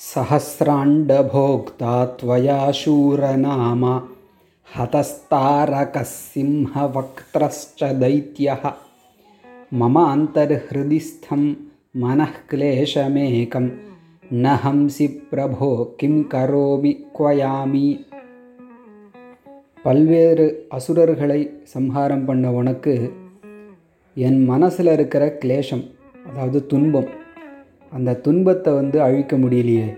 सहस्राण्डभोक्ता 0.00 1.92
त्वया 2.18 2.58
शूरनाम 2.72 3.84
हतस्तारकः 4.68 6.02
सिंहवक्त्रश्च 6.04 7.82
दैत्यः 8.00 8.62
मम 9.80 9.98
अन्तर्हृदि 10.00 10.98
स्थं 11.00 11.42
मनः 12.02 12.32
क्लेशमेकं 12.50 13.68
न 14.34 14.58
हंसि 14.64 15.06
प्रभो 15.30 15.70
किं 16.00 16.16
करोमि 16.34 16.92
क्वयामि 17.16 17.86
பல்வேறு 19.84 20.44
அசுரர்களை 20.76 21.40
சம்ஹாரம் 21.72 22.22
பண்ண 22.28 22.52
உனக்கு 22.58 22.94
என் 24.16 24.38
மனசில் 24.50 24.90
இருக்கிற 24.94 25.24
கிளேஷம் 25.40 25.82
அதாவது 26.28 26.58
துன்பம் 26.66 27.10
அந்த 27.91 28.15
துன்பத்தை 28.15 28.73
வந்து 28.73 29.01
அழிக்க 29.01 29.37
முடியலையே. 29.37 29.97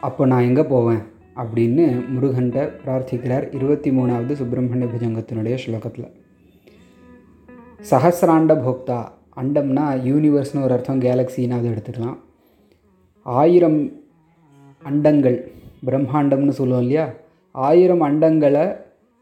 அப்போ 0.00 0.26
நான் 0.26 0.42
எங்கே 0.42 0.62
போவேன்? 0.62 0.98
அப்படின்னு 1.36 2.04
முருகண்ட 2.14 2.70
பிரார்த்திக்கிறார் 2.86 3.54
இருபத்தி 3.54 3.90
மூணாவது 3.90 4.32
சுப்பிரமணிய 4.32 4.90
புஜங்கத்தினுடைய 4.92 5.58
ஸ்லோகத்தில். 5.66 6.10
சஹசிராண்ட 7.90 8.52
போக்தா 8.66 9.04
அண்டம்னா 9.36 9.84
யூனிவர்ஸ்னு 10.08 10.62
ஒரு 10.62 10.72
அர்த்தம் 10.72 11.00
கேலக்ஸின்னு 11.00 11.50
அதை 11.50 11.70
எடுத்துக்கலாம். 11.70 12.16
ஆயிரம் 13.22 13.92
அண்டங்கள் 14.84 15.48
பிரம்மாண்டம்னு 15.86 16.48
சொல்லுவோம் 16.48 16.82
இல்லையா? 16.82 17.12
ஆயிரம் 17.52 18.02
அண்டங்களை 18.02 18.76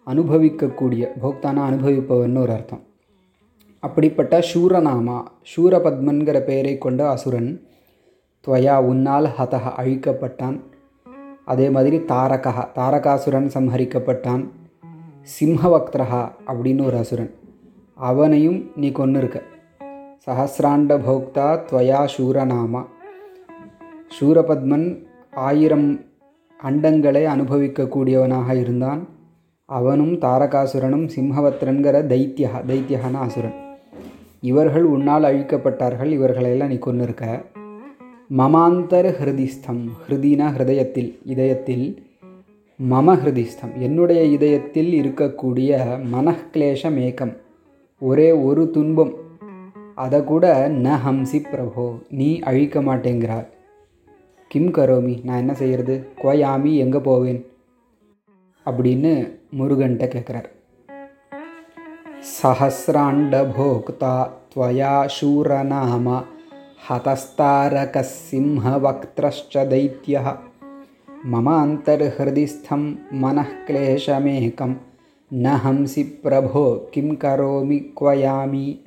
அனுபவிக்கக்கூடிய 0.07 1.09
போக்தானா 1.23 1.61
அனுபவிப்பவன்னு 1.71 2.39
ஒரு 2.39 2.53
அர்த்தம். 2.53 2.83
அப்படிப்பட்ட 3.81 4.39
சூரநாமா 4.55 5.23
சூரபத்மன்கிற 5.51 6.39
பெயரை 6.41 6.79
கொண்ட 6.79 7.09
அசுரன் 7.09 7.51
துவயா 8.45 8.77
உன்னால் 8.91 9.29
ஹதக 9.39 9.65
அழிக்கப்பட்டான். 9.81 10.61
அதே 11.45 11.71
மாதிரி 11.71 11.99
தாரகா 11.99 12.65
தாரகாசுரன் 12.79 13.49
சம்ஹரிக்கப்பட்டான். 13.55 14.43
சிம்ஹவக்திரஹா 15.41 16.23
அப்படின்னு 16.47 16.85
ஒரு 16.87 16.97
அசுரன். 16.97 17.31
அவனையும் 17.95 18.71
நீ 18.77 18.91
கொன்று 18.93 19.19
இருக்க 19.19 19.43
சஹசிராண்ட 20.27 20.99
போக்தா 21.07 21.49
துவயா 21.71 22.01
சூரநாமா. 22.17 22.83
சூரபத்மன் 24.17 25.07
ஆயிரம் 25.31 25.89
அண்டங்களை 26.61 27.25
அனுபவிக்கக்கூடியவனாக 27.35 28.59
இருந்தான். 28.61 29.09
அவனும் 29.65 30.15
தாரகாசுரனும் 30.27 31.09
சிம்ஹவத்ரன்கிற 31.15 31.97
தைத்தியா 32.13 32.53
தைத்தியகான 32.69 33.17
அசுரன். 33.27 33.57
இவர்கள் 34.41 34.83
உன்னால் 34.83 35.23
அழிக்கப்பட்டார்கள் 35.23 36.05
இவர்களையெல்லாம் 36.05 36.69
நீ 36.69 36.79
கொன்று 36.79 37.03
இருக்க 37.03 37.43
மமாந்தர 38.39 39.11
ஹிருதிஸ்தம் 39.21 39.89
ஹிருதினா 40.09 40.47
ஹிருதயத்தில் 40.57 41.19
இதயத்தில் 41.25 42.07
மம 42.91 43.15
ஹிருதிஸ்தம் 43.15 43.79
என்னுடைய 43.79 44.25
இதயத்தில் 44.25 44.93
இருக்கக்கூடிய 45.03 45.71
மனக்லேஷம் 46.13 46.97
ஏக்கம். 46.97 47.37
ஒரே 48.01 48.31
ஒரு 48.33 48.71
துன்பம். 48.71 49.13
அதை 49.95 50.25
கூட 50.25 50.69
ந 50.69 50.97
ஹம்சி 51.07 51.45
பிரபோ 51.53 51.99
நீ 52.09 52.39
அழிக்க 52.39 52.83
மாட்டேங்கிறார் 52.83 53.47
கிம் 54.49 54.73
கரோமி 54.73 55.25
நான் 55.25 55.39
என்ன 55.39 55.55
செய்கிறது 55.55 56.07
கோயாமி 56.23 56.77
எங்கே 56.77 56.99
போவேன்? 56.99 57.47
அப்படின்னு 58.67 59.33
முருகன்கிட்ட 59.59 60.07
கேட்குறார். 60.15 60.45
सहस्राण्डभोक्ता 62.23 64.25
त्वया 64.25 65.07
शूरनाम 65.07 66.23
हतस्तारकसिंहवक्त्रश्च 66.91 69.57
दैत्यः। 69.57 70.33
ममान्तर्हृदिस्थं 71.27 72.95
मनःक्लेशमेकं 73.15 74.75
न 75.33 75.47
हंसि 75.47 76.03
प्रभो 76.03 76.91
किं 76.95 77.15
करोमि 77.15 77.79
क्व 77.79 78.13
यामि 78.13 78.79